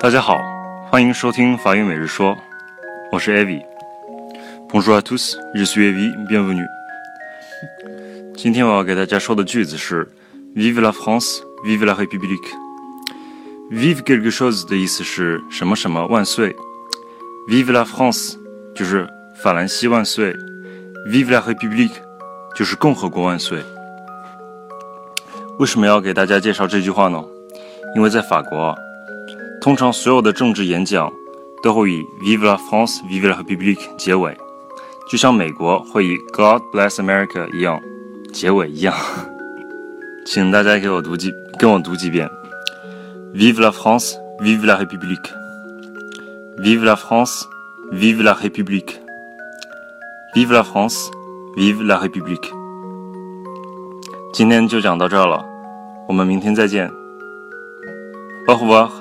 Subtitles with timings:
[0.00, 0.38] 大家好，
[0.90, 2.36] 欢迎收听法语每日说，
[3.12, 3.62] 我是 Avi。
[4.68, 6.66] Bonjour à tous, je suis Avi, bienvenue。
[8.36, 10.08] 今天我要给大家说的句子是
[10.56, 12.48] Vive la France, vive la République。
[13.70, 16.56] Vive quelque chose 的意思是什么什么万岁
[17.48, 18.34] ，Vive la France
[18.74, 20.32] 就是法兰西万岁
[21.08, 21.94] ，Vive la République
[22.54, 23.60] 就是共和国万岁。
[25.58, 27.22] 为什么要给大家介绍这句话呢？
[27.96, 28.74] 因为在法国。
[29.60, 31.10] 通常所有的政治演讲
[31.62, 34.36] 都会以 Vive la France, Vive la République 结尾，
[35.08, 37.80] 就像美国会以 God bless America 一样
[38.32, 38.94] 结尾一样。
[40.26, 42.28] 请大家给我读几，跟我读几遍
[43.34, 45.30] ：Vive la France, Vive la République.
[46.58, 47.42] Vive la France,
[47.92, 49.01] Vive la République.
[50.33, 51.09] Vive la France,
[51.55, 52.51] Vive la République.
[54.33, 55.43] 今天就讲到这儿了，
[56.07, 56.91] 我们明天再见。
[58.47, 59.00] Au revoir.